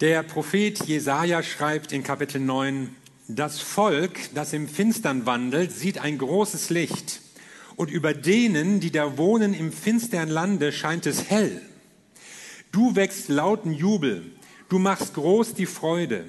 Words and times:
Der 0.00 0.24
Prophet 0.24 0.84
Jesaja 0.86 1.44
schreibt 1.44 1.92
in 1.92 2.02
Kapitel 2.02 2.40
9, 2.40 2.96
das 3.28 3.60
Volk, 3.60 4.18
das 4.34 4.52
im 4.52 4.66
Finstern 4.66 5.24
wandelt, 5.24 5.70
sieht 5.70 5.98
ein 5.98 6.18
großes 6.18 6.70
Licht. 6.70 7.20
Und 7.76 7.92
über 7.92 8.12
denen, 8.12 8.80
die 8.80 8.90
da 8.90 9.16
wohnen 9.16 9.54
im 9.54 9.72
finstern 9.72 10.28
Lande, 10.28 10.72
scheint 10.72 11.06
es 11.06 11.30
hell. 11.30 11.62
Du 12.72 12.96
wächst 12.96 13.28
lauten 13.28 13.72
Jubel. 13.72 14.32
Du 14.68 14.80
machst 14.80 15.14
groß 15.14 15.54
die 15.54 15.66
Freude. 15.66 16.24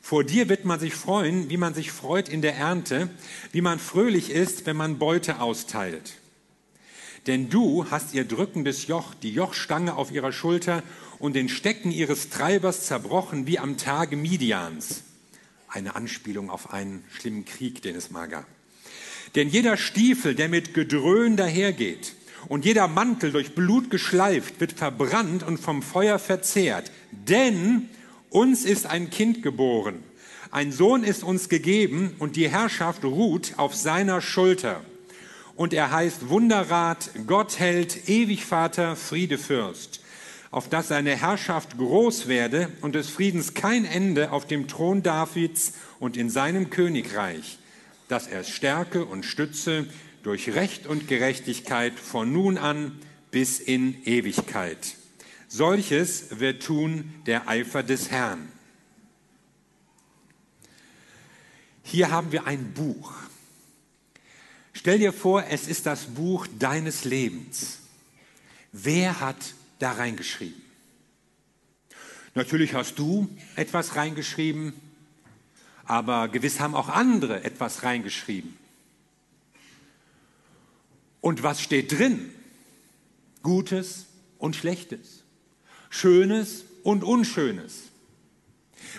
Vor 0.00 0.22
dir 0.22 0.48
wird 0.48 0.64
man 0.64 0.78
sich 0.78 0.94
freuen, 0.94 1.50
wie 1.50 1.56
man 1.56 1.74
sich 1.74 1.90
freut 1.90 2.28
in 2.28 2.40
der 2.40 2.56
Ernte, 2.56 3.10
wie 3.50 3.62
man 3.62 3.80
fröhlich 3.80 4.30
ist, 4.30 4.64
wenn 4.64 4.76
man 4.76 4.98
Beute 4.98 5.40
austeilt. 5.40 6.12
Denn 7.26 7.48
du 7.48 7.86
hast 7.90 8.14
ihr 8.14 8.24
drückendes 8.24 8.86
Joch, 8.88 9.14
die 9.14 9.32
Jochstange 9.32 9.94
auf 9.94 10.10
ihrer 10.10 10.32
Schulter 10.32 10.82
und 11.22 11.34
den 11.36 11.48
Stecken 11.48 11.92
ihres 11.92 12.30
Treibers 12.30 12.84
zerbrochen 12.84 13.46
wie 13.46 13.60
am 13.60 13.76
Tage 13.76 14.16
Midians. 14.16 15.04
Eine 15.68 15.94
Anspielung 15.94 16.50
auf 16.50 16.72
einen 16.72 17.04
schlimmen 17.16 17.44
Krieg, 17.44 17.80
den 17.80 17.94
es 17.94 18.10
mal 18.10 18.26
gab. 18.26 18.44
Denn 19.36 19.48
jeder 19.48 19.76
Stiefel, 19.76 20.34
der 20.34 20.48
mit 20.48 20.74
Gedröhn 20.74 21.36
dahergeht, 21.36 22.16
und 22.48 22.64
jeder 22.64 22.88
Mantel 22.88 23.30
durch 23.30 23.54
Blut 23.54 23.88
geschleift, 23.88 24.58
wird 24.58 24.72
verbrannt 24.72 25.44
und 25.44 25.58
vom 25.58 25.80
Feuer 25.80 26.18
verzehrt. 26.18 26.90
Denn 27.12 27.88
uns 28.28 28.64
ist 28.64 28.86
ein 28.86 29.08
Kind 29.08 29.44
geboren, 29.44 30.02
ein 30.50 30.72
Sohn 30.72 31.04
ist 31.04 31.22
uns 31.22 31.48
gegeben 31.48 32.16
und 32.18 32.34
die 32.34 32.48
Herrschaft 32.48 33.04
ruht 33.04 33.52
auf 33.58 33.76
seiner 33.76 34.20
Schulter. 34.20 34.82
Und 35.54 35.72
er 35.72 35.92
heißt 35.92 36.30
Wunderrat, 36.30 37.10
Gottheld, 37.28 38.08
Ewigvater, 38.08 38.96
Friedefürst 38.96 40.01
auf 40.52 40.68
dass 40.68 40.88
seine 40.88 41.16
Herrschaft 41.16 41.78
groß 41.78 42.28
werde 42.28 42.70
und 42.82 42.94
des 42.94 43.08
Friedens 43.08 43.54
kein 43.54 43.86
Ende 43.86 44.30
auf 44.32 44.46
dem 44.46 44.68
Thron 44.68 45.02
Davids 45.02 45.72
und 45.98 46.16
in 46.16 46.28
seinem 46.30 46.68
Königreich, 46.68 47.58
dass 48.06 48.28
er 48.28 48.40
es 48.40 48.50
stärke 48.50 49.06
und 49.06 49.24
stütze 49.24 49.86
durch 50.22 50.54
Recht 50.54 50.86
und 50.86 51.08
Gerechtigkeit 51.08 51.98
von 51.98 52.32
nun 52.32 52.58
an 52.58 52.98
bis 53.30 53.58
in 53.60 54.04
Ewigkeit. 54.04 54.96
Solches 55.48 56.38
wird 56.38 56.62
tun 56.62 57.14
der 57.26 57.48
Eifer 57.48 57.82
des 57.82 58.10
Herrn. 58.10 58.46
Hier 61.82 62.10
haben 62.10 62.30
wir 62.30 62.46
ein 62.46 62.74
Buch. 62.74 63.14
Stell 64.74 64.98
dir 64.98 65.14
vor, 65.14 65.44
es 65.48 65.66
ist 65.66 65.86
das 65.86 66.04
Buch 66.04 66.46
deines 66.58 67.04
Lebens. 67.04 67.78
Wer 68.72 69.20
hat 69.20 69.54
da 69.82 69.92
reingeschrieben. 69.92 70.62
Natürlich 72.34 72.74
hast 72.74 72.98
du 72.98 73.28
etwas 73.56 73.96
reingeschrieben, 73.96 74.72
aber 75.84 76.28
gewiss 76.28 76.60
haben 76.60 76.74
auch 76.74 76.88
andere 76.88 77.44
etwas 77.44 77.82
reingeschrieben. 77.82 78.56
Und 81.20 81.42
was 81.42 81.60
steht 81.60 81.92
drin? 81.92 82.30
Gutes 83.42 84.06
und 84.38 84.56
Schlechtes, 84.56 85.24
Schönes 85.90 86.64
und 86.84 87.04
Unschönes. 87.04 87.90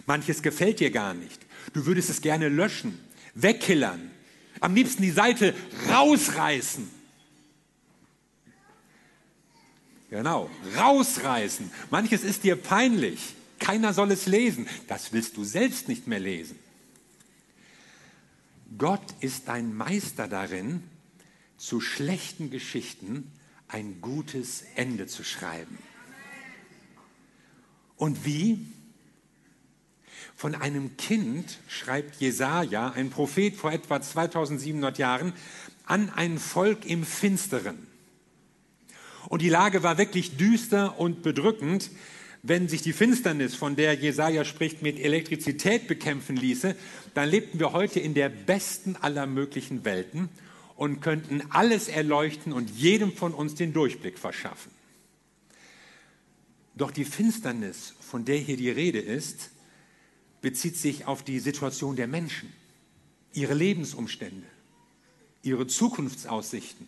Manches 0.05 0.41
gefällt 0.41 0.79
dir 0.79 0.91
gar 0.91 1.13
nicht. 1.13 1.41
Du 1.73 1.85
würdest 1.85 2.09
es 2.09 2.21
gerne 2.21 2.49
löschen, 2.49 2.99
wegkillern, 3.35 4.11
am 4.59 4.75
liebsten 4.75 5.01
die 5.01 5.11
Seite 5.11 5.53
rausreißen. 5.89 7.02
Genau, 10.13 10.47
rausreißen. 10.77 11.71
Manches 11.89 12.23
ist 12.23 12.43
dir 12.43 12.55
peinlich. 12.55 13.33
Keiner 13.57 13.93
soll 13.93 14.11
es 14.11 14.27
lesen. 14.27 14.67
Das 14.87 15.11
willst 15.11 15.35
du 15.37 15.43
selbst 15.43 15.87
nicht 15.87 16.05
mehr 16.05 16.19
lesen. 16.19 16.59
Gott 18.77 19.01
ist 19.21 19.49
ein 19.49 19.75
Meister 19.75 20.27
darin, 20.27 20.83
zu 21.57 21.81
schlechten 21.81 22.51
Geschichten 22.51 23.31
ein 23.67 24.01
gutes 24.01 24.63
Ende 24.75 25.07
zu 25.07 25.23
schreiben. 25.23 25.79
Und 27.97 28.23
wie? 28.23 28.67
Von 30.35 30.53
einem 30.53 30.95
Kind 30.95 31.57
schreibt 31.67 32.21
Jesaja, 32.21 32.91
ein 32.91 33.09
Prophet 33.09 33.55
vor 33.55 33.71
etwa 33.71 33.99
2700 33.99 34.99
Jahren, 34.99 35.33
an 35.87 36.11
ein 36.11 36.37
Volk 36.37 36.85
im 36.85 37.03
Finsteren. 37.03 37.92
Und 39.29 39.41
die 39.41 39.49
Lage 39.49 39.83
war 39.83 39.97
wirklich 39.97 40.37
düster 40.37 40.99
und 40.99 41.23
bedrückend. 41.23 41.91
Wenn 42.41 42.67
sich 42.67 42.81
die 42.81 42.93
Finsternis, 42.93 43.55
von 43.55 43.75
der 43.75 43.93
Jesaja 43.93 44.43
spricht, 44.43 44.81
mit 44.81 44.99
Elektrizität 44.99 45.87
bekämpfen 45.87 46.35
ließe, 46.35 46.75
dann 47.13 47.29
lebten 47.29 47.59
wir 47.59 47.71
heute 47.71 47.99
in 48.01 48.13
der 48.13 48.29
besten 48.29 48.97
aller 48.97 49.25
möglichen 49.25 49.85
Welten 49.85 50.29
und 50.75 50.99
könnten 50.99 51.41
alles 51.51 51.87
erleuchten 51.87 52.51
und 52.51 52.69
jedem 52.69 53.13
von 53.13 53.33
uns 53.33 53.55
den 53.55 53.71
Durchblick 53.71 54.19
verschaffen. 54.19 54.71
Doch 56.75 56.91
die 56.91 57.05
Finsternis, 57.05 57.93
von 58.01 58.25
der 58.25 58.37
hier 58.37 58.57
die 58.57 58.69
Rede 58.69 58.99
ist, 58.99 59.51
bezieht 60.41 60.75
sich 60.75 61.05
auf 61.05 61.23
die 61.23 61.39
Situation 61.39 61.95
der 61.95 62.07
Menschen, 62.07 62.51
ihre 63.31 63.53
Lebensumstände, 63.53 64.47
ihre 65.43 65.67
Zukunftsaussichten. 65.67 66.87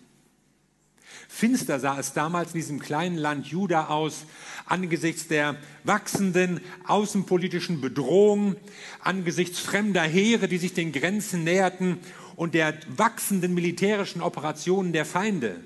Finster 1.27 1.79
sah 1.79 1.99
es 1.99 2.13
damals 2.13 2.53
in 2.53 2.59
diesem 2.59 2.79
kleinen 2.79 3.17
Land 3.17 3.47
Juda 3.47 3.87
aus, 3.87 4.25
angesichts 4.65 5.27
der 5.27 5.57
wachsenden 5.83 6.61
außenpolitischen 6.85 7.81
Bedrohung, 7.81 8.55
angesichts 9.01 9.59
fremder 9.59 10.03
Heere, 10.03 10.47
die 10.47 10.57
sich 10.57 10.73
den 10.73 10.91
Grenzen 10.91 11.43
näherten 11.43 11.99
und 12.35 12.53
der 12.53 12.77
wachsenden 12.87 13.53
militärischen 13.53 14.21
Operationen 14.21 14.93
der 14.93 15.05
Feinde. 15.05 15.61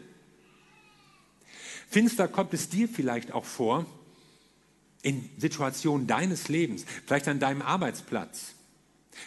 Finster 1.89 2.27
kommt 2.27 2.53
es 2.53 2.69
dir 2.69 2.87
vielleicht 2.87 3.31
auch 3.31 3.45
vor 3.45 3.85
in 5.01 5.29
Situationen 5.37 6.07
deines 6.07 6.49
Lebens, 6.49 6.85
vielleicht 7.05 7.27
an 7.27 7.39
deinem 7.39 7.61
Arbeitsplatz, 7.61 8.53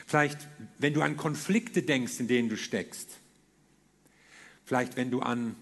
vielleicht 0.07 0.39
wenn 0.79 0.95
du 0.95 1.03
an 1.03 1.17
Konflikte 1.17 1.83
denkst, 1.83 2.21
in 2.21 2.29
denen 2.29 2.49
du 2.49 2.57
steckst, 2.57 3.09
vielleicht 4.65 4.97
wenn 4.97 5.11
du 5.11 5.21
an 5.21 5.57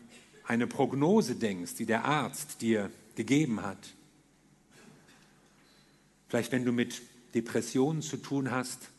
eine 0.50 0.66
Prognose 0.66 1.36
denkst, 1.36 1.76
die 1.76 1.86
der 1.86 2.04
Arzt 2.04 2.60
dir 2.60 2.90
gegeben 3.14 3.62
hat. 3.62 3.78
Vielleicht 6.28 6.50
wenn 6.50 6.64
du 6.64 6.72
mit 6.72 7.02
Depressionen 7.36 8.02
zu 8.02 8.16
tun 8.16 8.50
hast 8.50 8.90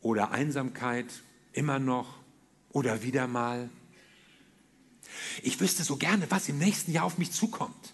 oder 0.00 0.30
Einsamkeit 0.30 1.04
immer 1.52 1.78
noch 1.78 2.08
oder 2.70 3.02
wieder 3.02 3.26
mal. 3.26 3.68
Ich 5.42 5.60
wüsste 5.60 5.84
so 5.84 5.96
gerne, 5.96 6.24
was 6.30 6.48
im 6.48 6.56
nächsten 6.56 6.90
Jahr 6.90 7.04
auf 7.04 7.18
mich 7.18 7.32
zukommt. 7.32 7.92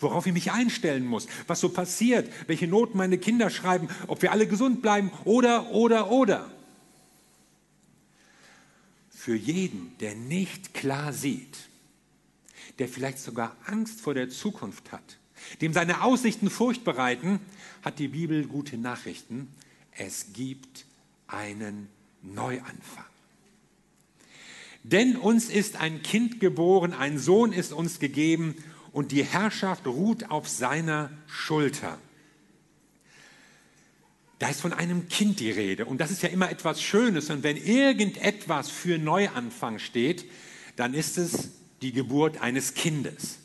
Worauf 0.00 0.26
ich 0.26 0.34
mich 0.34 0.52
einstellen 0.52 1.06
muss, 1.06 1.28
was 1.46 1.60
so 1.60 1.70
passiert, 1.70 2.30
welche 2.46 2.68
Noten 2.68 2.98
meine 2.98 3.16
Kinder 3.16 3.48
schreiben, 3.48 3.88
ob 4.06 4.20
wir 4.20 4.32
alle 4.32 4.46
gesund 4.46 4.82
bleiben 4.82 5.10
oder, 5.24 5.70
oder, 5.70 6.10
oder 6.10 6.57
für 9.28 9.36
jeden, 9.36 9.94
der 10.00 10.14
nicht 10.14 10.72
klar 10.72 11.12
sieht, 11.12 11.68
der 12.78 12.88
vielleicht 12.88 13.18
sogar 13.18 13.54
Angst 13.66 14.00
vor 14.00 14.14
der 14.14 14.30
Zukunft 14.30 14.90
hat, 14.90 15.18
dem 15.60 15.74
seine 15.74 16.02
Aussichten 16.02 16.48
Furcht 16.48 16.82
bereiten, 16.82 17.38
hat 17.82 17.98
die 17.98 18.08
Bibel 18.08 18.46
gute 18.46 18.78
Nachrichten. 18.78 19.48
Es 19.92 20.32
gibt 20.32 20.86
einen 21.26 21.90
Neuanfang. 22.22 23.04
Denn 24.82 25.14
uns 25.16 25.50
ist 25.50 25.76
ein 25.76 26.00
Kind 26.02 26.40
geboren, 26.40 26.94
ein 26.94 27.18
Sohn 27.18 27.52
ist 27.52 27.74
uns 27.74 27.98
gegeben 27.98 28.54
und 28.92 29.12
die 29.12 29.24
Herrschaft 29.24 29.86
ruht 29.86 30.30
auf 30.30 30.48
seiner 30.48 31.10
Schulter. 31.26 31.98
Da 34.38 34.48
ist 34.48 34.60
von 34.60 34.72
einem 34.72 35.08
Kind 35.08 35.40
die 35.40 35.50
Rede. 35.50 35.84
Und 35.84 36.00
das 36.00 36.10
ist 36.10 36.22
ja 36.22 36.28
immer 36.28 36.50
etwas 36.50 36.80
Schönes. 36.80 37.30
Und 37.30 37.42
wenn 37.42 37.56
irgendetwas 37.56 38.70
für 38.70 38.98
Neuanfang 38.98 39.78
steht, 39.78 40.24
dann 40.76 40.94
ist 40.94 41.18
es 41.18 41.50
die 41.82 41.92
Geburt 41.92 42.40
eines 42.40 42.74
Kindes. 42.74 43.38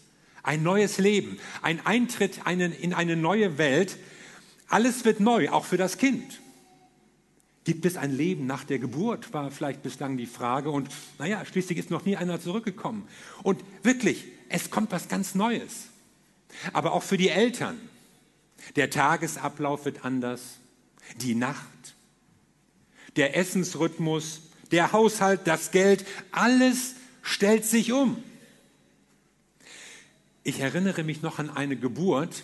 Ein 0.43 0.61
neues 0.61 0.97
Leben, 0.99 1.39
ein 1.61 1.83
Eintritt 1.85 2.41
in 2.45 2.93
eine 2.93 3.15
neue 3.15 3.57
Welt. 3.57 3.97
Alles 4.67 5.05
wird 5.05 5.19
neu, 5.19 5.49
auch 5.49 5.65
für 5.65 5.77
das 5.77 5.97
Kind. 5.97 6.41
Gibt 7.63 7.85
es 7.85 7.95
ein 7.95 8.11
Leben 8.11 8.45
nach 8.45 8.65
der 8.65 8.77
Geburt, 8.77 9.33
war 9.33 9.49
vielleicht 9.49 9.83
bislang 9.83 10.17
die 10.17 10.25
Frage. 10.25 10.69
Und 10.69 10.89
naja, 11.17 11.43
schließlich 11.45 11.79
ist 11.79 11.89
noch 11.89 12.05
nie 12.05 12.17
einer 12.17 12.41
zurückgekommen. 12.41 13.07
Und 13.41 13.63
wirklich, 13.83 14.25
es 14.49 14.69
kommt 14.69 14.91
was 14.91 15.07
ganz 15.07 15.33
Neues. 15.33 15.87
Aber 16.73 16.91
auch 16.91 17.03
für 17.03 17.17
die 17.17 17.29
Eltern. 17.29 17.79
Der 18.75 18.89
Tagesablauf 18.89 19.85
wird 19.85 20.05
anders 20.05 20.57
die 21.21 21.35
Nacht, 21.35 21.95
der 23.15 23.35
Essensrhythmus, 23.35 24.41
der 24.71 24.91
Haushalt, 24.91 25.41
das 25.45 25.71
Geld, 25.71 26.05
alles 26.31 26.95
stellt 27.21 27.65
sich 27.65 27.91
um. 27.91 28.21
Ich 30.43 30.59
erinnere 30.59 31.03
mich 31.03 31.21
noch 31.21 31.39
an 31.39 31.49
eine 31.49 31.75
Geburt, 31.75 32.43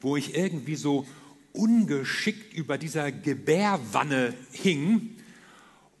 wo 0.00 0.16
ich 0.16 0.34
irgendwie 0.34 0.76
so 0.76 1.06
ungeschickt 1.52 2.54
über 2.54 2.78
dieser 2.78 3.12
Gebärwanne 3.12 4.34
hing 4.52 5.16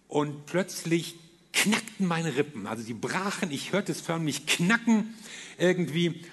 und 0.08 0.46
plötzlich 0.46 1.16
knackten 1.52 2.06
meine 2.06 2.36
Rippen. 2.36 2.66
Also 2.66 2.82
sie 2.82 2.94
brachen, 2.94 3.50
ich 3.50 3.72
hörte 3.72 3.92
es 3.92 4.00
förmlich 4.00 4.46
knacken 4.46 5.14
irgendwie. 5.58 6.24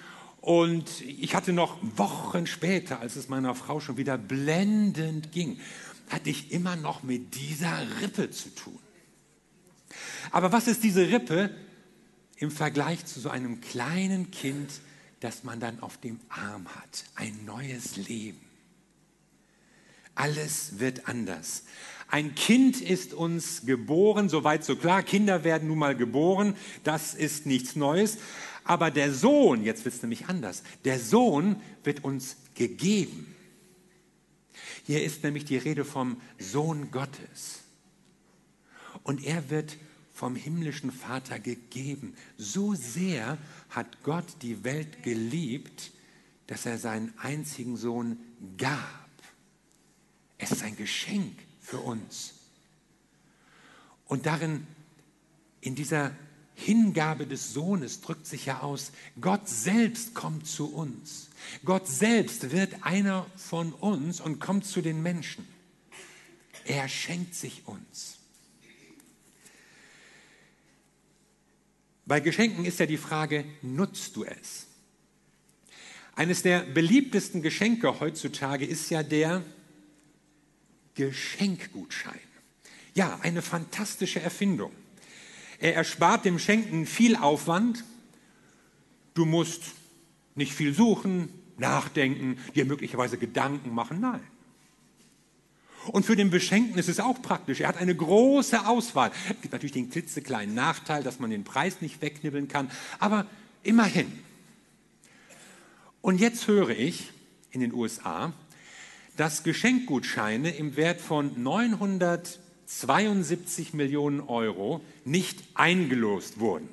Und 0.42 1.02
ich 1.02 1.36
hatte 1.36 1.52
noch 1.52 1.78
Wochen 1.96 2.48
später, 2.48 2.98
als 2.98 3.14
es 3.14 3.28
meiner 3.28 3.54
Frau 3.54 3.78
schon 3.78 3.96
wieder 3.96 4.18
blendend 4.18 5.30
ging, 5.30 5.60
hatte 6.10 6.30
ich 6.30 6.50
immer 6.50 6.74
noch 6.74 7.04
mit 7.04 7.36
dieser 7.36 8.00
Rippe 8.02 8.28
zu 8.30 8.52
tun. 8.52 8.78
Aber 10.32 10.50
was 10.50 10.66
ist 10.66 10.82
diese 10.82 11.08
Rippe 11.08 11.54
im 12.36 12.50
Vergleich 12.50 13.06
zu 13.06 13.20
so 13.20 13.30
einem 13.30 13.60
kleinen 13.60 14.32
Kind, 14.32 14.72
das 15.20 15.44
man 15.44 15.60
dann 15.60 15.78
auf 15.80 15.98
dem 15.98 16.18
Arm 16.28 16.66
hat? 16.74 17.04
Ein 17.14 17.44
neues 17.44 17.96
Leben. 17.96 18.40
Alles 20.16 20.80
wird 20.80 21.06
anders. 21.08 21.62
Ein 22.08 22.34
Kind 22.34 22.80
ist 22.80 23.14
uns 23.14 23.64
geboren, 23.64 24.28
soweit 24.28 24.64
so 24.64 24.74
klar. 24.74 25.04
Kinder 25.04 25.44
werden 25.44 25.68
nun 25.68 25.78
mal 25.78 25.96
geboren, 25.96 26.56
das 26.82 27.14
ist 27.14 27.46
nichts 27.46 27.76
Neues. 27.76 28.18
Aber 28.64 28.90
der 28.90 29.12
Sohn, 29.12 29.64
jetzt 29.64 29.84
wird 29.84 29.94
es 29.94 30.02
nämlich 30.02 30.26
anders, 30.26 30.62
der 30.84 30.98
Sohn 30.98 31.56
wird 31.82 32.04
uns 32.04 32.36
gegeben. 32.54 33.34
Hier 34.84 35.02
ist 35.02 35.22
nämlich 35.22 35.44
die 35.44 35.56
Rede 35.56 35.84
vom 35.84 36.20
Sohn 36.38 36.90
Gottes. 36.90 37.60
Und 39.02 39.24
er 39.24 39.50
wird 39.50 39.76
vom 40.12 40.36
himmlischen 40.36 40.92
Vater 40.92 41.38
gegeben. 41.38 42.14
So 42.36 42.74
sehr 42.74 43.38
hat 43.70 44.02
Gott 44.02 44.26
die 44.42 44.62
Welt 44.64 45.02
geliebt, 45.02 45.90
dass 46.46 46.66
er 46.66 46.78
seinen 46.78 47.12
einzigen 47.18 47.76
Sohn 47.76 48.18
gab. 48.58 49.10
Es 50.38 50.52
ist 50.52 50.62
ein 50.62 50.76
Geschenk 50.76 51.38
für 51.60 51.78
uns. 51.78 52.34
Und 54.06 54.26
darin, 54.26 54.66
in 55.60 55.74
dieser 55.74 56.12
Hingabe 56.62 57.26
des 57.26 57.52
Sohnes 57.52 58.00
drückt 58.00 58.26
sich 58.26 58.46
ja 58.46 58.60
aus, 58.60 58.92
Gott 59.20 59.48
selbst 59.48 60.14
kommt 60.14 60.46
zu 60.46 60.72
uns. 60.72 61.28
Gott 61.64 61.88
selbst 61.88 62.50
wird 62.52 62.84
einer 62.84 63.26
von 63.36 63.72
uns 63.72 64.20
und 64.20 64.38
kommt 64.38 64.64
zu 64.64 64.80
den 64.80 65.02
Menschen. 65.02 65.46
Er 66.64 66.88
schenkt 66.88 67.34
sich 67.34 67.62
uns. 67.66 68.18
Bei 72.06 72.20
Geschenken 72.20 72.64
ist 72.64 72.78
ja 72.80 72.86
die 72.86 72.98
Frage, 72.98 73.44
nutzt 73.62 74.16
du 74.16 74.24
es? 74.24 74.66
Eines 76.14 76.42
der 76.42 76.60
beliebtesten 76.60 77.42
Geschenke 77.42 78.00
heutzutage 78.00 78.66
ist 78.66 78.90
ja 78.90 79.02
der, 79.02 79.42
Geschenkgutschein. 80.94 82.20
Ja, 82.94 83.18
eine 83.22 83.42
fantastische 83.42 84.20
Erfindung. 84.20 84.72
Er 85.62 85.76
erspart 85.76 86.24
dem 86.24 86.40
Schenken 86.40 86.86
viel 86.86 87.14
Aufwand. 87.14 87.84
Du 89.14 89.24
musst 89.24 89.62
nicht 90.34 90.54
viel 90.54 90.74
suchen, 90.74 91.28
nachdenken, 91.56 92.36
dir 92.56 92.64
möglicherweise 92.64 93.16
Gedanken 93.16 93.72
machen. 93.72 94.00
Nein. 94.00 94.20
Und 95.86 96.04
für 96.04 96.16
den 96.16 96.30
Beschenkten 96.30 96.80
ist 96.80 96.88
es 96.88 96.98
auch 96.98 97.22
praktisch. 97.22 97.60
Er 97.60 97.68
hat 97.68 97.76
eine 97.76 97.94
große 97.94 98.66
Auswahl. 98.66 99.12
Es 99.30 99.40
gibt 99.40 99.52
natürlich 99.52 99.72
den 99.72 99.88
klitzekleinen 99.88 100.52
Nachteil, 100.52 101.04
dass 101.04 101.20
man 101.20 101.30
den 101.30 101.44
Preis 101.44 101.80
nicht 101.80 102.02
wegnibbeln 102.02 102.48
kann, 102.48 102.68
aber 102.98 103.26
immerhin. 103.62 104.10
Und 106.00 106.18
jetzt 106.18 106.48
höre 106.48 106.70
ich 106.70 107.12
in 107.52 107.60
den 107.60 107.72
USA, 107.72 108.32
dass 109.16 109.44
Geschenkgutscheine 109.44 110.50
im 110.50 110.74
Wert 110.74 111.00
von 111.00 111.40
972 112.80 113.74
Millionen 113.74 114.20
Euro 114.20 114.80
nicht 115.04 115.42
eingelost 115.54 116.40
wurden. 116.40 116.68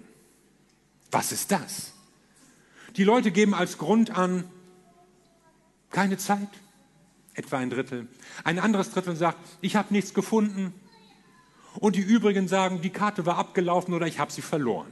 Was 1.12 1.32
ist 1.32 1.52
das? 1.52 1.94
Die 2.96 3.04
Leute 3.04 3.32
geben 3.32 3.54
als 3.54 3.78
Grund 3.78 4.12
an, 4.12 4.44
keine 5.92 6.18
Zeit, 6.18 6.50
etwa 7.34 7.58
ein 7.58 7.70
Drittel. 7.70 8.08
Ein 8.44 8.60
anderes 8.60 8.92
Drittel 8.92 9.16
sagt, 9.16 9.38
ich 9.62 9.76
habe 9.76 9.94
nichts 9.94 10.14
gefunden. 10.14 10.74
Und 11.76 11.96
die 11.96 12.02
übrigen 12.02 12.48
sagen, 12.48 12.82
die 12.82 12.90
Karte 12.90 13.26
war 13.26 13.38
abgelaufen 13.38 13.94
oder 13.94 14.08
ich 14.08 14.20
habe 14.20 14.32
sie 14.32 14.42
verloren. 14.42 14.92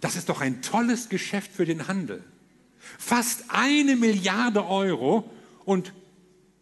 Das 0.00 0.16
ist 0.16 0.28
doch 0.28 0.40
ein 0.40 0.62
tolles 0.62 1.08
Geschäft 1.08 1.52
für 1.52 1.64
den 1.64 1.88
Handel. 1.88 2.22
Fast 2.98 3.44
eine 3.48 3.96
Milliarde 3.96 4.66
Euro 4.66 5.28
und 5.64 5.92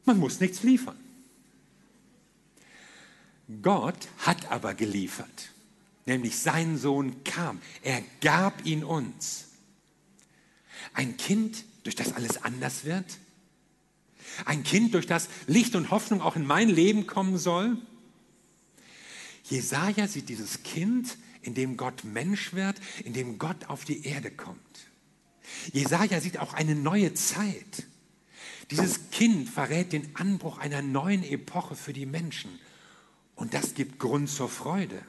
man 0.04 0.19
muss 0.19 0.40
nichts 0.40 0.62
liefern. 0.62 0.96
Gott 3.62 4.08
hat 4.19 4.50
aber 4.50 4.75
geliefert, 4.75 5.50
nämlich 6.06 6.38
sein 6.38 6.79
Sohn 6.79 7.23
kam, 7.25 7.61
er 7.82 8.02
gab 8.20 8.64
ihn 8.64 8.85
uns. 8.85 9.49
Ein 10.93 11.17
Kind, 11.17 11.64
durch 11.82 11.96
das 11.96 12.14
alles 12.14 12.43
anders 12.43 12.85
wird? 12.85 13.19
Ein 14.44 14.64
Kind, 14.64 14.94
durch 14.94 15.06
das 15.06 15.29
Licht 15.46 15.75
und 15.75 15.91
Hoffnung 15.91 16.20
auch 16.20 16.37
in 16.37 16.46
mein 16.46 16.69
Leben 16.69 17.06
kommen 17.06 17.38
soll? 17.38 17.76
Jesaja 19.44 20.08
sieht 20.08 20.29
dieses 20.29 20.62
Kind, 20.62 21.19
in 21.43 21.55
dem 21.55 21.76
Gott 21.76 22.05
Mensch 22.05 22.55
wird, 22.55 22.81
in 23.05 23.12
dem 23.12 23.38
Gott 23.38 23.67
auf 23.69 23.85
die 23.85 24.06
Erde 24.06 24.31
kommt. 24.31 24.58
Jesaja 25.73 26.20
sieht 26.20 26.38
auch 26.38 26.55
eine 26.55 26.75
neue 26.75 27.12
Zeit. 27.12 27.85
Dieses 28.70 29.11
Kind 29.11 29.49
verrät 29.49 29.93
den 29.93 30.17
Anbruch 30.17 30.58
einer 30.58 30.81
neuen 30.81 31.23
Epoche 31.23 31.76
für 31.76 31.93
die 31.93 32.06
Menschen. 32.06 32.58
Und 33.34 33.54
das 33.54 33.75
gibt 33.75 33.98
Grund 33.98 34.31
zur 34.31 34.48
Freude. 34.48 35.02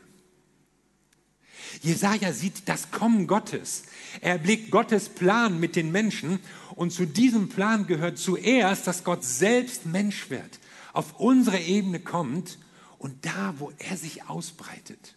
Jesaja 1.82 2.34
sieht 2.34 2.68
das 2.68 2.92
Kommen 2.92 3.28
Gottes. 3.28 3.84
Er 4.22 4.38
blickt 4.38 4.72
Gottes 4.72 5.10
Plan 5.10 5.60
mit 5.60 5.76
den 5.76 5.92
Menschen. 5.92 6.40
Und 6.76 6.92
zu 6.92 7.06
diesem 7.06 7.50
Plan 7.50 7.88
gehört 7.88 8.18
zuerst, 8.18 8.88
dass 8.88 9.04
Gott 9.04 9.24
selbst 9.24 9.86
Mensch 9.86 10.30
wird, 10.30 10.60
auf 10.94 11.20
unsere 11.20 11.60
Ebene 11.60 12.00
kommt 12.00 12.58
und 12.98 13.26
da, 13.26 13.56
wo 13.58 13.72
er 13.78 13.98
sich 13.98 14.28
ausbreitet, 14.30 15.16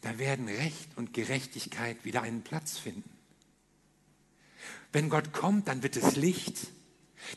da 0.00 0.18
werden 0.18 0.48
Recht 0.48 0.90
und 0.96 1.14
Gerechtigkeit 1.14 2.04
wieder 2.04 2.22
einen 2.22 2.42
Platz 2.42 2.78
finden. 2.78 3.08
Wenn 4.92 5.08
Gott 5.08 5.32
kommt, 5.32 5.68
dann 5.68 5.82
wird 5.82 5.96
es 5.96 6.16
Licht, 6.16 6.68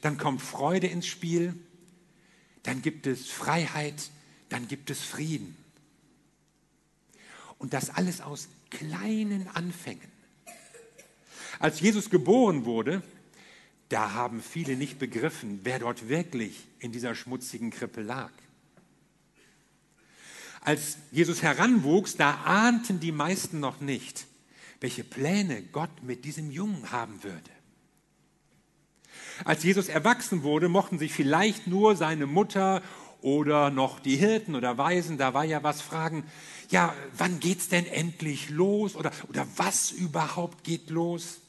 dann 0.01 0.17
kommt 0.17 0.41
Freude 0.41 0.87
ins 0.87 1.07
Spiel, 1.07 1.55
dann 2.63 2.81
gibt 2.81 3.07
es 3.07 3.27
Freiheit, 3.27 4.11
dann 4.49 4.67
gibt 4.67 4.89
es 4.89 5.01
Frieden. 5.01 5.55
Und 7.57 7.73
das 7.73 7.89
alles 7.89 8.21
aus 8.21 8.49
kleinen 8.69 9.47
Anfängen. 9.47 10.11
Als 11.59 11.79
Jesus 11.79 12.09
geboren 12.09 12.65
wurde, 12.65 13.01
da 13.89 14.13
haben 14.13 14.41
viele 14.41 14.75
nicht 14.75 14.99
begriffen, 14.99 15.61
wer 15.63 15.79
dort 15.79 16.09
wirklich 16.09 16.65
in 16.79 16.91
dieser 16.91 17.15
schmutzigen 17.15 17.71
Krippe 17.71 18.01
lag. 18.01 18.31
Als 20.61 20.97
Jesus 21.11 21.41
heranwuchs, 21.41 22.17
da 22.17 22.31
ahnten 22.43 22.99
die 22.99 23.13
meisten 23.13 23.59
noch 23.59 23.79
nicht, 23.79 24.27
welche 24.81 25.03
Pläne 25.03 25.63
Gott 25.63 26.03
mit 26.03 26.25
diesem 26.25 26.51
Jungen 26.51 26.91
haben 26.91 27.23
würde. 27.23 27.49
Als 29.45 29.63
Jesus 29.63 29.87
erwachsen 29.87 30.43
wurde, 30.43 30.67
mochten 30.67 30.99
sich 30.99 31.13
vielleicht 31.13 31.67
nur 31.67 31.95
seine 31.95 32.25
Mutter 32.25 32.81
oder 33.21 33.69
noch 33.69 33.99
die 33.99 34.15
Hirten 34.15 34.55
oder 34.55 34.77
Weisen, 34.77 35.17
da 35.17 35.33
war 35.33 35.43
ja 35.43 35.63
was, 35.63 35.81
fragen, 35.81 36.23
ja, 36.69 36.93
wann 37.17 37.39
geht's 37.39 37.69
denn 37.69 37.85
endlich 37.85 38.49
los 38.49 38.95
oder, 38.95 39.11
oder 39.29 39.47
was 39.55 39.91
überhaupt 39.91 40.63
geht 40.63 40.89
los? 40.89 41.39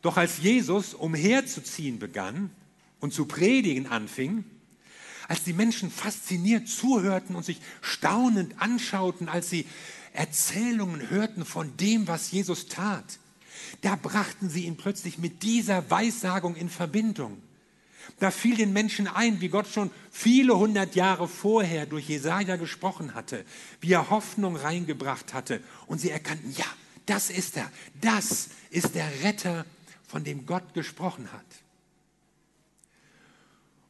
Doch 0.00 0.16
als 0.16 0.38
Jesus 0.38 0.94
umherzuziehen 0.94 1.98
begann 1.98 2.50
und 3.00 3.12
zu 3.14 3.26
predigen 3.26 3.86
anfing, 3.86 4.44
als 5.28 5.44
die 5.44 5.52
Menschen 5.52 5.90
fasziniert 5.90 6.68
zuhörten 6.68 7.36
und 7.36 7.44
sich 7.44 7.60
staunend 7.80 8.60
anschauten, 8.60 9.28
als 9.28 9.48
sie 9.48 9.66
Erzählungen 10.12 11.08
hörten 11.10 11.44
von 11.44 11.76
dem, 11.76 12.08
was 12.08 12.30
Jesus 12.32 12.66
tat, 12.66 13.18
da 13.80 13.96
brachten 13.96 14.50
sie 14.50 14.66
ihn 14.66 14.76
plötzlich 14.76 15.18
mit 15.18 15.42
dieser 15.42 15.88
Weissagung 15.90 16.56
in 16.56 16.68
Verbindung. 16.68 17.40
Da 18.18 18.30
fiel 18.30 18.56
den 18.56 18.72
Menschen 18.72 19.06
ein, 19.06 19.40
wie 19.40 19.48
Gott 19.48 19.66
schon 19.66 19.90
viele 20.10 20.56
hundert 20.56 20.94
Jahre 20.94 21.28
vorher 21.28 21.86
durch 21.86 22.08
Jesaja 22.08 22.56
gesprochen 22.56 23.14
hatte, 23.14 23.44
wie 23.80 23.92
er 23.92 24.10
Hoffnung 24.10 24.56
reingebracht 24.56 25.34
hatte. 25.34 25.60
Und 25.86 26.00
sie 26.00 26.10
erkannten, 26.10 26.52
ja, 26.52 26.66
das 27.06 27.30
ist 27.30 27.56
er. 27.56 27.70
Das 28.00 28.50
ist 28.70 28.94
der 28.94 29.10
Retter, 29.22 29.66
von 30.06 30.24
dem 30.24 30.46
Gott 30.46 30.74
gesprochen 30.74 31.32
hat. 31.32 31.46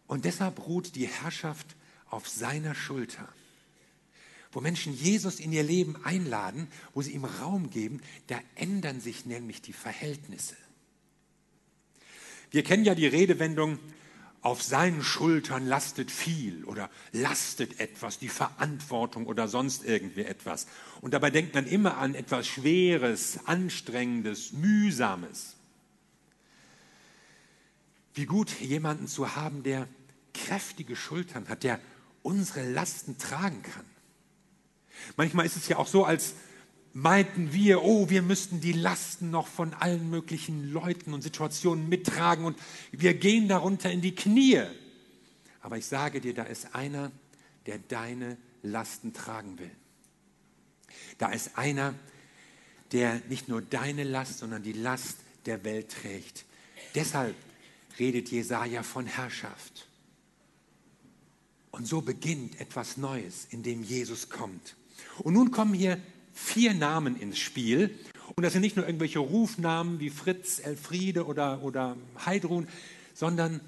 Und 0.06 0.24
deshalb 0.24 0.66
ruht 0.66 0.94
die 0.94 1.08
Herrschaft 1.08 1.66
auf 2.10 2.28
seiner 2.28 2.74
Schulter 2.74 3.28
wo 4.52 4.60
Menschen 4.60 4.94
Jesus 4.94 5.40
in 5.40 5.50
ihr 5.50 5.62
Leben 5.62 5.96
einladen, 6.04 6.68
wo 6.92 7.00
sie 7.02 7.12
ihm 7.12 7.24
Raum 7.24 7.70
geben, 7.70 8.00
da 8.26 8.38
ändern 8.54 9.00
sich 9.00 9.24
nämlich 9.24 9.62
die 9.62 9.72
Verhältnisse. 9.72 10.56
Wir 12.50 12.62
kennen 12.62 12.84
ja 12.84 12.94
die 12.94 13.06
Redewendung, 13.06 13.78
auf 14.42 14.60
seinen 14.60 15.04
Schultern 15.04 15.66
lastet 15.66 16.10
viel 16.10 16.64
oder 16.64 16.90
lastet 17.12 17.78
etwas, 17.78 18.18
die 18.18 18.28
Verantwortung 18.28 19.26
oder 19.26 19.46
sonst 19.46 19.84
irgendwie 19.84 20.24
etwas. 20.24 20.66
Und 21.00 21.14
dabei 21.14 21.30
denkt 21.30 21.54
man 21.54 21.66
immer 21.66 21.96
an 21.98 22.16
etwas 22.16 22.48
Schweres, 22.48 23.38
Anstrengendes, 23.46 24.52
Mühsames. 24.52 25.54
Wie 28.14 28.26
gut 28.26 28.50
jemanden 28.60 29.06
zu 29.06 29.36
haben, 29.36 29.62
der 29.62 29.86
kräftige 30.34 30.96
Schultern 30.96 31.48
hat, 31.48 31.62
der 31.62 31.78
unsere 32.22 32.68
Lasten 32.68 33.18
tragen 33.18 33.62
kann. 33.62 33.86
Manchmal 35.16 35.46
ist 35.46 35.56
es 35.56 35.68
ja 35.68 35.76
auch 35.76 35.86
so, 35.86 36.04
als 36.04 36.34
meinten 36.94 37.52
wir, 37.52 37.82
oh, 37.82 38.10
wir 38.10 38.22
müssten 38.22 38.60
die 38.60 38.72
Lasten 38.72 39.30
noch 39.30 39.46
von 39.46 39.74
allen 39.74 40.10
möglichen 40.10 40.72
Leuten 40.72 41.14
und 41.14 41.22
Situationen 41.22 41.88
mittragen 41.88 42.44
und 42.44 42.58
wir 42.90 43.14
gehen 43.14 43.48
darunter 43.48 43.90
in 43.90 44.00
die 44.00 44.14
Knie. 44.14 44.62
Aber 45.60 45.78
ich 45.78 45.86
sage 45.86 46.20
dir, 46.20 46.34
da 46.34 46.42
ist 46.42 46.74
einer, 46.74 47.10
der 47.66 47.78
deine 47.78 48.36
Lasten 48.62 49.12
tragen 49.12 49.58
will. 49.58 49.70
Da 51.18 51.30
ist 51.30 51.56
einer, 51.56 51.94
der 52.92 53.22
nicht 53.28 53.48
nur 53.48 53.62
deine 53.62 54.04
Last, 54.04 54.38
sondern 54.38 54.62
die 54.62 54.72
Last 54.72 55.18
der 55.46 55.64
Welt 55.64 55.90
trägt. 55.90 56.44
Deshalb 56.94 57.34
redet 57.98 58.30
Jesaja 58.30 58.82
von 58.82 59.06
Herrschaft. 59.06 59.88
Und 61.70 61.86
so 61.86 62.02
beginnt 62.02 62.60
etwas 62.60 62.98
Neues, 62.98 63.46
in 63.50 63.62
dem 63.62 63.82
Jesus 63.82 64.28
kommt. 64.28 64.76
Und 65.20 65.32
nun 65.34 65.50
kommen 65.50 65.72
hier 65.72 65.98
vier 66.32 66.74
Namen 66.74 67.18
ins 67.18 67.38
Spiel. 67.38 67.98
Und 68.34 68.42
das 68.42 68.52
sind 68.52 68.62
nicht 68.62 68.76
nur 68.76 68.86
irgendwelche 68.86 69.18
Rufnamen 69.18 70.00
wie 70.00 70.10
Fritz, 70.10 70.58
Elfriede 70.58 71.26
oder, 71.26 71.62
oder 71.62 71.96
Heidrun, 72.24 72.66
sondern 73.14 73.60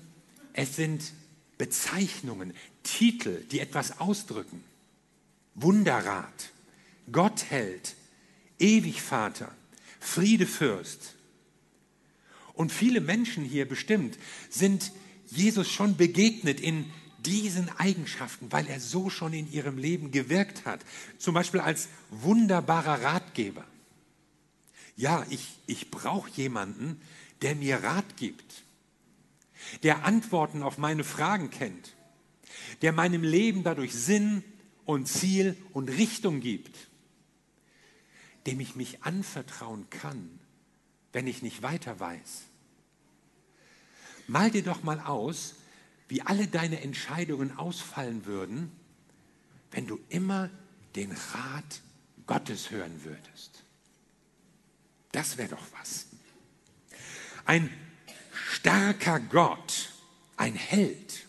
es 0.52 0.76
sind 0.76 1.12
Bezeichnungen, 1.58 2.54
Titel, 2.82 3.44
die 3.50 3.60
etwas 3.60 4.00
ausdrücken. 4.00 4.62
Wunderrat, 5.54 6.50
Gottheld, 7.12 7.94
Ewigvater, 8.58 9.54
Friedefürst. 10.00 11.14
Und 12.54 12.72
viele 12.72 13.00
Menschen 13.00 13.44
hier 13.44 13.68
bestimmt 13.68 14.18
sind 14.48 14.92
Jesus 15.26 15.70
schon 15.70 15.96
begegnet 15.96 16.60
in 16.60 16.90
diesen 17.26 17.68
Eigenschaften, 17.78 18.52
weil 18.52 18.66
er 18.66 18.80
so 18.80 19.10
schon 19.10 19.32
in 19.32 19.50
ihrem 19.50 19.78
Leben 19.78 20.10
gewirkt 20.10 20.66
hat. 20.66 20.80
Zum 21.18 21.34
Beispiel 21.34 21.60
als 21.60 21.88
wunderbarer 22.10 23.02
Ratgeber. 23.02 23.64
Ja, 24.96 25.26
ich, 25.30 25.58
ich 25.66 25.90
brauche 25.90 26.30
jemanden, 26.30 27.00
der 27.42 27.54
mir 27.54 27.82
Rat 27.82 28.16
gibt, 28.16 28.62
der 29.82 30.04
Antworten 30.04 30.62
auf 30.62 30.78
meine 30.78 31.04
Fragen 31.04 31.50
kennt, 31.50 31.94
der 32.82 32.92
meinem 32.92 33.22
Leben 33.22 33.64
dadurch 33.64 33.92
Sinn 33.92 34.44
und 34.84 35.08
Ziel 35.08 35.56
und 35.72 35.88
Richtung 35.88 36.40
gibt, 36.40 36.76
dem 38.46 38.60
ich 38.60 38.76
mich 38.76 39.02
anvertrauen 39.02 39.88
kann, 39.90 40.38
wenn 41.12 41.26
ich 41.26 41.42
nicht 41.42 41.62
weiter 41.62 41.98
weiß. 41.98 42.42
Mal 44.26 44.50
dir 44.50 44.62
doch 44.62 44.82
mal 44.82 45.00
aus, 45.00 45.54
wie 46.08 46.22
alle 46.22 46.46
deine 46.46 46.80
Entscheidungen 46.80 47.56
ausfallen 47.56 48.26
würden, 48.26 48.70
wenn 49.70 49.86
du 49.86 49.98
immer 50.08 50.50
den 50.94 51.12
Rat 51.12 51.80
Gottes 52.26 52.70
hören 52.70 53.04
würdest. 53.04 53.64
Das 55.12 55.36
wäre 55.36 55.50
doch 55.50 55.66
was. 55.78 56.06
Ein 57.44 57.70
starker 58.32 59.20
Gott, 59.20 59.90
ein 60.36 60.54
Held. 60.54 61.26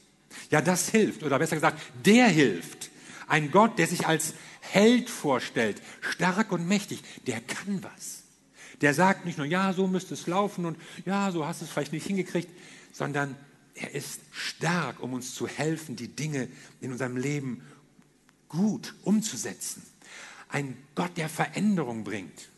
Ja, 0.50 0.62
das 0.62 0.90
hilft, 0.90 1.24
oder 1.24 1.40
besser 1.40 1.56
gesagt, 1.56 1.82
der 2.06 2.28
hilft. 2.28 2.90
Ein 3.28 3.52
Gott, 3.52 3.78
der 3.80 3.88
sich 3.88 4.08
als 4.08 4.34
Held 4.62 5.10
vorstellt, 5.10 5.82
stark 6.02 6.52
und 6.52 6.68
mächtig, 6.68 7.04
der 7.28 7.42
kann 7.42 7.84
was. 7.84 8.24
Der 8.82 8.94
sagt 8.94 9.26
nicht 9.26 9.38
nur, 9.38 9.48
ja, 9.48 9.74
so 9.74 9.88
müsste 9.88 10.14
es 10.14 10.28
laufen 10.28 10.66
und 10.66 10.78
ja, 11.06 11.32
so 11.32 11.46
hast 11.46 11.62
du 11.62 11.66
es 11.66 11.72
vielleicht 11.72 11.94
nicht 11.94 12.08
hingekriegt, 12.08 12.50
sondern 12.92 13.36
er 13.76 13.94
ist 13.94 14.22
stark, 14.32 15.02
um 15.02 15.14
uns 15.14 15.36
zu 15.36 15.48
helfen, 15.48 15.96
die 15.96 16.08
Dinge 16.08 16.48
in 16.80 16.94
unserem 16.94 17.18
Leben 17.18 17.62
gut 18.48 18.96
umzusetzen. 19.04 19.84
Ein 20.50 20.78
Gott, 20.96 21.18
der 21.18 21.28
Veränderung 21.28 22.06
bringt, 22.06 22.50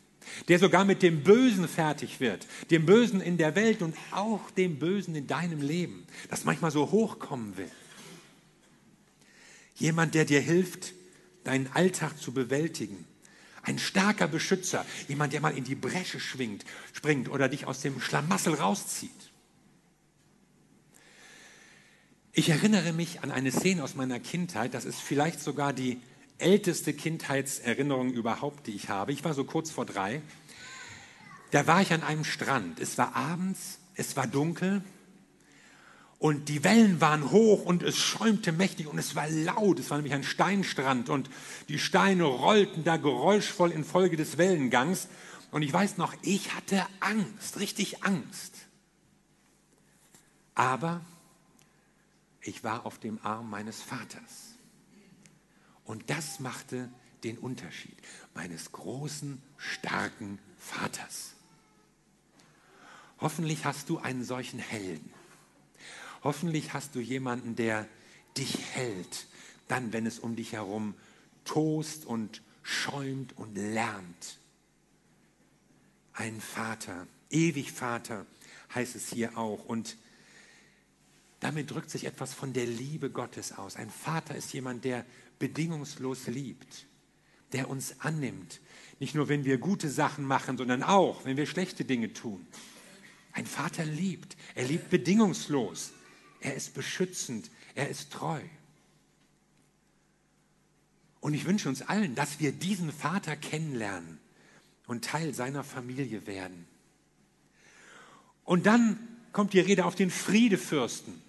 der 0.47 0.59
sogar 0.59 0.85
mit 0.85 1.01
dem 1.01 1.23
Bösen 1.23 1.67
fertig 1.67 2.19
wird, 2.19 2.45
dem 2.69 2.85
Bösen 2.85 3.19
in 3.19 3.37
der 3.37 3.55
Welt 3.55 3.81
und 3.81 3.95
auch 4.11 4.51
dem 4.51 4.77
Bösen 4.77 5.15
in 5.15 5.25
deinem 5.25 5.61
Leben, 5.61 6.05
das 6.29 6.45
manchmal 6.45 6.71
so 6.71 6.91
hochkommen 6.91 7.57
will. 7.57 7.71
Jemand, 9.75 10.13
der 10.13 10.25
dir 10.25 10.41
hilft, 10.41 10.93
deinen 11.43 11.67
Alltag 11.73 12.19
zu 12.19 12.31
bewältigen. 12.31 13.05
Ein 13.63 13.79
starker 13.79 14.27
Beschützer, 14.27 14.85
jemand, 15.07 15.33
der 15.33 15.41
mal 15.41 15.57
in 15.57 15.63
die 15.63 15.75
Bresche 15.75 16.19
schwingt, 16.19 16.63
springt 16.93 17.29
oder 17.29 17.49
dich 17.49 17.65
aus 17.65 17.81
dem 17.81 17.99
Schlamassel 17.99 18.53
rauszieht. 18.53 19.11
Ich 22.37 22.49
erinnere 22.49 22.93
mich 22.93 23.23
an 23.23 23.31
eine 23.31 23.51
Szene 23.51 23.83
aus 23.83 23.95
meiner 23.95 24.19
Kindheit, 24.19 24.75
das 24.75 24.85
ist 24.85 25.01
vielleicht 25.01 25.39
sogar 25.39 25.73
die 25.73 25.99
älteste 26.37 26.93
Kindheitserinnerung 26.93 28.13
überhaupt, 28.13 28.67
die 28.67 28.75
ich 28.75 28.89
habe. 28.89 29.11
Ich 29.11 29.25
war 29.25 29.33
so 29.33 29.43
kurz 29.43 29.71
vor 29.71 29.87
drei. 29.87 30.21
Da 31.49 31.65
war 31.65 31.81
ich 31.81 31.93
an 31.93 32.03
einem 32.03 32.23
Strand. 32.23 32.79
Es 32.79 32.99
war 32.99 33.15
abends, 33.15 33.79
es 33.95 34.15
war 34.15 34.27
dunkel 34.27 34.83
und 36.19 36.47
die 36.47 36.63
Wellen 36.63 37.01
waren 37.01 37.31
hoch 37.31 37.65
und 37.65 37.81
es 37.81 37.97
schäumte 37.97 38.51
mächtig 38.51 38.85
und 38.85 38.99
es 38.99 39.15
war 39.15 39.27
laut. 39.27 39.79
Es 39.79 39.89
war 39.89 39.97
nämlich 39.97 40.13
ein 40.13 40.23
Steinstrand 40.23 41.09
und 41.09 41.31
die 41.69 41.79
Steine 41.79 42.25
rollten 42.25 42.83
da 42.83 42.97
geräuschvoll 42.97 43.71
infolge 43.71 44.15
des 44.15 44.37
Wellengangs. 44.37 45.07
Und 45.49 45.63
ich 45.63 45.73
weiß 45.73 45.97
noch, 45.97 46.13
ich 46.21 46.53
hatte 46.53 46.85
Angst, 46.99 47.59
richtig 47.59 48.03
Angst. 48.03 48.53
Aber 50.53 51.01
ich 52.47 52.63
war 52.63 52.85
auf 52.85 52.97
dem 52.97 53.19
Arm 53.23 53.49
meines 53.49 53.81
Vaters. 53.81 54.55
Und 55.83 56.09
das 56.09 56.39
machte 56.39 56.89
den 57.23 57.37
Unterschied 57.37 57.97
meines 58.33 58.71
großen, 58.71 59.41
starken 59.57 60.39
Vaters. 60.57 61.33
Hoffentlich 63.19 63.65
hast 63.65 63.89
du 63.89 63.97
einen 63.97 64.23
solchen 64.23 64.59
Helden. 64.59 65.11
Hoffentlich 66.23 66.73
hast 66.73 66.95
du 66.95 66.99
jemanden, 66.99 67.55
der 67.55 67.87
dich 68.37 68.57
hält, 68.73 69.27
dann, 69.67 69.91
wenn 69.91 70.05
es 70.05 70.19
um 70.19 70.35
dich 70.35 70.53
herum 70.53 70.93
tost 71.43 72.05
und 72.05 72.41
schäumt 72.63 73.37
und 73.37 73.55
lärmt. 73.55 74.37
Ein 76.13 76.39
Vater, 76.39 77.07
ewig 77.29 77.73
Vater 77.73 78.25
heißt 78.73 78.95
es 78.95 79.09
hier 79.09 79.37
auch. 79.37 79.65
Und 79.65 79.97
damit 81.39 81.71
drückt 81.71 81.89
sich 81.89 82.05
etwas 82.05 82.33
von 82.33 82.53
der 82.53 82.65
Liebe 82.65 83.09
Gottes 83.09 83.51
aus. 83.51 83.75
Ein 83.75 83.89
Vater 83.89 84.35
ist 84.35 84.53
jemand, 84.53 84.83
der 84.85 85.05
bedingungslos 85.39 86.27
liebt, 86.27 86.87
der 87.53 87.69
uns 87.69 87.99
annimmt. 87.99 88.59
Nicht 88.99 89.13
nur, 89.13 89.29
wenn 89.29 89.45
wir 89.45 89.59
gute 89.59 89.89
Sachen 89.89 90.25
machen, 90.25 90.57
sondern 90.57 90.81
auch, 90.81 91.25
wenn 91.25 91.37
wir 91.37 91.45
schlechte 91.45 91.85
Dinge 91.85 92.13
tun. 92.13 92.47
Ein 93.33 93.45
Vater 93.45 93.85
liebt. 93.85 94.35
Er 94.55 94.65
liebt 94.65 94.89
bedingungslos. 94.89 95.91
Er 96.39 96.55
ist 96.55 96.73
beschützend. 96.73 97.51
Er 97.75 97.87
ist 97.89 98.11
treu. 98.11 98.41
Und 101.19 101.35
ich 101.35 101.45
wünsche 101.45 101.69
uns 101.69 101.83
allen, 101.83 102.15
dass 102.15 102.39
wir 102.39 102.51
diesen 102.51 102.91
Vater 102.91 103.35
kennenlernen 103.35 104.19
und 104.87 105.05
Teil 105.05 105.33
seiner 105.35 105.63
Familie 105.63 106.25
werden. 106.25 106.65
Und 108.43 108.65
dann 108.65 108.97
kommt 109.33 109.53
die 109.53 109.59
Rede 109.59 109.85
auf 109.85 109.93
den 109.93 110.09
Friedefürsten. 110.09 111.21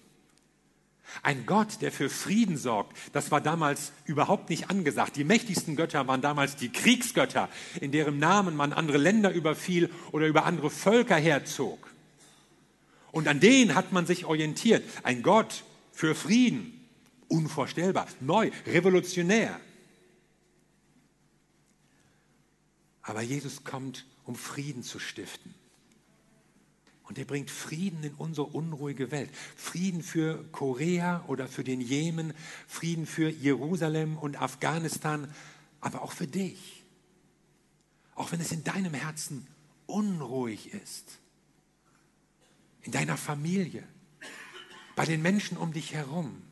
Ein 1.22 1.46
Gott, 1.46 1.80
der 1.80 1.90
für 1.90 2.10
Frieden 2.10 2.56
sorgt, 2.56 2.96
das 3.12 3.30
war 3.30 3.40
damals 3.40 3.92
überhaupt 4.04 4.50
nicht 4.50 4.70
angesagt. 4.70 5.16
Die 5.16 5.24
mächtigsten 5.24 5.76
Götter 5.76 6.06
waren 6.06 6.20
damals 6.20 6.56
die 6.56 6.70
Kriegsgötter, 6.70 7.48
in 7.80 7.92
deren 7.92 8.18
Namen 8.18 8.56
man 8.56 8.72
andere 8.72 8.98
Länder 8.98 9.32
überfiel 9.32 9.90
oder 10.12 10.26
über 10.26 10.44
andere 10.44 10.70
Völker 10.70 11.16
herzog. 11.16 11.90
Und 13.10 13.26
an 13.26 13.40
denen 13.40 13.74
hat 13.74 13.92
man 13.92 14.06
sich 14.06 14.24
orientiert. 14.24 14.84
Ein 15.02 15.22
Gott 15.22 15.64
für 15.92 16.14
Frieden. 16.14 16.74
Unvorstellbar, 17.28 18.06
neu, 18.20 18.50
revolutionär. 18.66 19.58
Aber 23.02 23.22
Jesus 23.22 23.64
kommt, 23.64 24.06
um 24.24 24.34
Frieden 24.34 24.82
zu 24.82 24.98
stiften. 24.98 25.54
Und 27.08 27.18
er 27.18 27.24
bringt 27.24 27.50
Frieden 27.50 28.04
in 28.04 28.14
unsere 28.14 28.46
unruhige 28.46 29.10
Welt. 29.10 29.30
Frieden 29.56 30.02
für 30.02 30.44
Korea 30.52 31.24
oder 31.26 31.48
für 31.48 31.64
den 31.64 31.80
Jemen, 31.80 32.34
Frieden 32.66 33.06
für 33.06 33.30
Jerusalem 33.30 34.18
und 34.18 34.40
Afghanistan, 34.40 35.32
aber 35.80 36.02
auch 36.02 36.12
für 36.12 36.26
dich. 36.26 36.84
Auch 38.14 38.30
wenn 38.30 38.40
es 38.40 38.52
in 38.52 38.62
deinem 38.62 38.92
Herzen 38.92 39.46
unruhig 39.86 40.74
ist. 40.74 41.18
in 42.82 42.92
deiner 42.92 43.18
Familie, 43.18 43.86
bei 44.96 45.04
den 45.04 45.20
Menschen 45.20 45.58
um 45.58 45.74
dich 45.74 45.92
herum. 45.92 46.42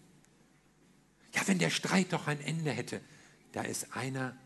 Ja, 1.34 1.40
wenn 1.46 1.58
der 1.58 1.70
Streit 1.70 2.12
doch 2.12 2.26
ein 2.26 2.40
Ende 2.40 2.72
hätte, 2.72 3.00
da 3.52 3.62
ist 3.62 3.96
einer, 3.96 4.36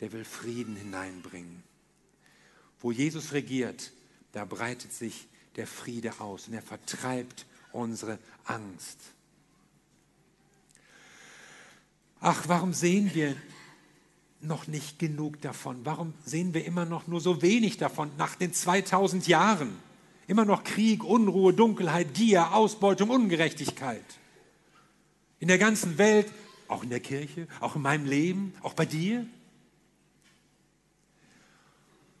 der 0.00 0.12
will 0.12 0.24
Frieden 0.24 0.76
hineinbringen. 0.76 1.62
Wo 2.78 2.92
Jesus 2.92 3.32
regiert, 3.32 3.92
da 4.32 4.44
breitet 4.44 4.92
sich 4.92 5.28
der 5.60 5.66
Friede 5.66 6.18
aus 6.20 6.48
und 6.48 6.54
er 6.54 6.62
vertreibt 6.62 7.44
unsere 7.70 8.18
Angst. 8.46 8.96
Ach, 12.18 12.48
warum 12.48 12.72
sehen 12.72 13.10
wir 13.12 13.36
noch 14.40 14.66
nicht 14.68 14.98
genug 14.98 15.38
davon? 15.42 15.84
Warum 15.84 16.14
sehen 16.24 16.54
wir 16.54 16.64
immer 16.64 16.86
noch 16.86 17.06
nur 17.08 17.20
so 17.20 17.42
wenig 17.42 17.76
davon 17.76 18.10
nach 18.16 18.36
den 18.36 18.54
2000 18.54 19.28
Jahren? 19.28 19.76
Immer 20.26 20.46
noch 20.46 20.64
Krieg, 20.64 21.04
Unruhe, 21.04 21.52
Dunkelheit, 21.52 22.14
Gier, 22.14 22.54
Ausbeutung, 22.54 23.10
Ungerechtigkeit. 23.10 24.04
In 25.40 25.48
der 25.48 25.58
ganzen 25.58 25.98
Welt, 25.98 26.32
auch 26.68 26.82
in 26.82 26.88
der 26.88 27.00
Kirche, 27.00 27.48
auch 27.60 27.76
in 27.76 27.82
meinem 27.82 28.06
Leben, 28.06 28.54
auch 28.62 28.72
bei 28.72 28.86
dir. 28.86 29.26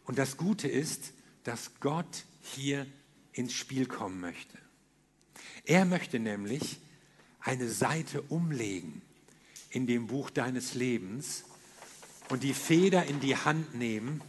Und 0.04 0.18
das 0.18 0.36
Gute 0.36 0.68
ist, 0.68 1.14
dass 1.44 1.70
Gott 1.80 2.26
hier 2.42 2.86
ins 3.32 3.52
Spiel 3.52 3.86
kommen 3.86 4.20
möchte. 4.20 4.58
Er 5.64 5.84
möchte 5.84 6.18
nämlich 6.18 6.78
eine 7.40 7.68
Seite 7.68 8.22
umlegen 8.22 9.02
in 9.70 9.86
dem 9.86 10.06
Buch 10.06 10.30
deines 10.30 10.74
Lebens 10.74 11.44
und 12.28 12.42
die 12.42 12.54
Feder 12.54 13.06
in 13.06 13.20
die 13.20 13.36
Hand 13.36 13.74
nehmen 13.74 14.20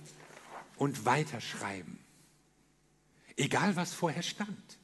und 0.77 1.05
weiterschreiben. 1.05 2.00
Egal 3.36 3.75
was 3.75 3.93
vorher 3.93 4.24
stand. 4.24 4.77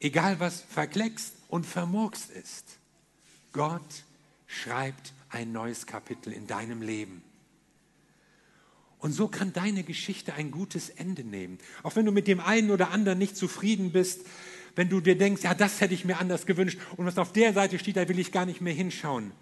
Egal 0.00 0.38
was 0.38 0.60
verkleckst 0.60 1.34
und 1.48 1.66
vermurkst 1.66 2.30
ist. 2.30 2.78
Gott 3.52 4.04
schreibt 4.46 5.12
ein 5.30 5.52
neues 5.52 5.86
Kapitel 5.86 6.32
in 6.32 6.46
deinem 6.46 6.82
Leben. 6.82 7.22
Und 8.98 9.12
so 9.12 9.28
kann 9.28 9.52
deine 9.52 9.84
Geschichte 9.84 10.34
ein 10.34 10.50
gutes 10.50 10.88
Ende 10.90 11.22
nehmen. 11.22 11.58
Auch 11.82 11.94
wenn 11.96 12.04
du 12.04 12.12
mit 12.12 12.26
dem 12.26 12.40
einen 12.40 12.70
oder 12.70 12.90
anderen 12.90 13.18
nicht 13.18 13.36
zufrieden 13.36 13.92
bist, 13.92 14.22
wenn 14.74 14.88
du 14.88 15.00
dir 15.00 15.16
denkst, 15.16 15.42
ja, 15.42 15.54
das 15.54 15.80
hätte 15.80 15.94
ich 15.94 16.04
mir 16.04 16.18
anders 16.18 16.46
gewünscht 16.46 16.78
und 16.96 17.06
was 17.06 17.18
auf 17.18 17.32
der 17.32 17.52
Seite 17.52 17.78
steht, 17.78 17.96
da 17.96 18.08
will 18.08 18.18
ich 18.18 18.32
gar 18.32 18.46
nicht 18.46 18.60
mehr 18.60 18.72
hinschauen. 18.72 19.32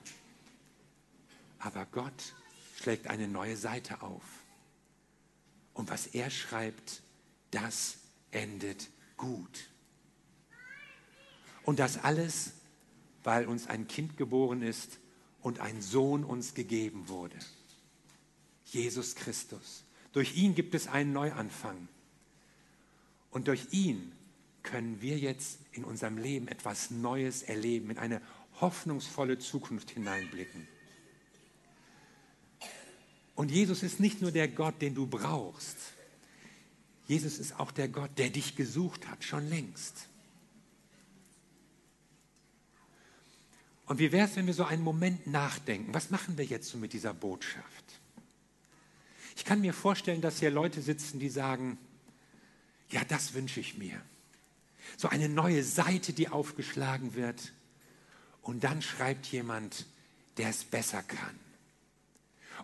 Aber 1.58 1.86
Gott 1.90 2.34
schlägt 2.80 3.08
eine 3.08 3.28
neue 3.28 3.56
Seite 3.56 4.02
auf. 4.02 4.22
Und 5.74 5.90
was 5.90 6.06
er 6.06 6.30
schreibt, 6.30 7.02
das 7.50 7.98
endet 8.30 8.88
gut. 9.16 9.68
Und 11.64 11.78
das 11.78 11.98
alles, 11.98 12.52
weil 13.24 13.46
uns 13.46 13.66
ein 13.66 13.88
Kind 13.88 14.16
geboren 14.16 14.62
ist 14.62 14.98
und 15.42 15.60
ein 15.60 15.82
Sohn 15.82 16.24
uns 16.24 16.54
gegeben 16.54 17.08
wurde. 17.08 17.36
Jesus 18.66 19.14
Christus. 19.14 19.84
Durch 20.12 20.36
ihn 20.36 20.54
gibt 20.54 20.74
es 20.74 20.86
einen 20.86 21.12
Neuanfang. 21.12 21.88
Und 23.30 23.48
durch 23.48 23.66
ihn 23.72 24.12
können 24.62 25.00
wir 25.00 25.18
jetzt 25.18 25.58
in 25.72 25.84
unserem 25.84 26.18
Leben 26.18 26.48
etwas 26.48 26.90
Neues 26.90 27.42
erleben, 27.42 27.90
in 27.90 27.98
eine 27.98 28.20
hoffnungsvolle 28.60 29.38
Zukunft 29.38 29.90
hineinblicken. 29.90 30.66
Und 33.34 33.50
Jesus 33.50 33.82
ist 33.82 34.00
nicht 34.00 34.22
nur 34.22 34.32
der 34.32 34.48
Gott, 34.48 34.80
den 34.80 34.94
du 34.94 35.06
brauchst. 35.06 35.76
Jesus 37.06 37.38
ist 37.38 37.60
auch 37.60 37.70
der 37.70 37.88
Gott, 37.88 38.10
der 38.16 38.30
dich 38.30 38.56
gesucht 38.56 39.06
hat, 39.08 39.22
schon 39.22 39.48
längst. 39.48 40.08
Und 43.84 44.00
wie 44.00 44.10
wäre 44.10 44.26
es, 44.26 44.34
wenn 44.34 44.46
wir 44.46 44.54
so 44.54 44.64
einen 44.64 44.82
Moment 44.82 45.26
nachdenken? 45.28 45.94
Was 45.94 46.10
machen 46.10 46.36
wir 46.36 46.44
jetzt 46.44 46.68
so 46.68 46.78
mit 46.78 46.92
dieser 46.92 47.14
Botschaft? 47.14 48.00
Ich 49.36 49.44
kann 49.44 49.60
mir 49.60 49.74
vorstellen, 49.74 50.22
dass 50.22 50.40
hier 50.40 50.50
Leute 50.50 50.80
sitzen, 50.80 51.20
die 51.20 51.28
sagen, 51.28 51.78
ja, 52.90 53.04
das 53.04 53.34
wünsche 53.34 53.60
ich 53.60 53.76
mir. 53.76 54.00
So 54.96 55.08
eine 55.08 55.28
neue 55.28 55.62
Seite, 55.62 56.14
die 56.14 56.28
aufgeschlagen 56.28 57.14
wird. 57.14 57.52
Und 58.40 58.64
dann 58.64 58.80
schreibt 58.80 59.26
jemand, 59.26 59.86
der 60.38 60.48
es 60.48 60.64
besser 60.64 61.02
kann. 61.02 61.38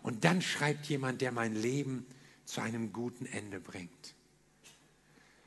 Und 0.03 0.25
dann 0.25 0.41
schreibt 0.41 0.87
jemand, 0.87 1.21
der 1.21 1.31
mein 1.31 1.55
Leben 1.55 2.07
zu 2.47 2.63
einem 2.63 2.93
guten 2.93 3.27
Ende 3.27 3.61
bringt. 3.61 4.15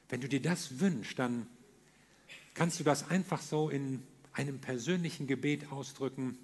Wenn 0.09 0.21
du 0.21 0.29
dir 0.29 0.41
das 0.41 0.79
wünschst, 0.79 1.17
dann 1.17 1.47
kannst 2.53 2.79
du 2.79 2.83
das 2.83 3.09
einfach 3.09 3.41
so 3.41 3.69
in 3.69 4.03
einem 4.33 4.59
persönlichen 4.59 5.25
Gebet 5.25 5.71
ausdrücken, 5.71 6.37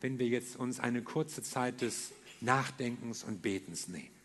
wenn 0.00 0.18
wir 0.18 0.26
jetzt 0.26 0.56
uns 0.56 0.80
eine 0.80 1.02
kurze 1.02 1.42
Zeit 1.42 1.82
des 1.82 2.12
Nachdenkens 2.40 3.24
und 3.24 3.42
Betens 3.42 3.88
nehmen. 3.88 4.15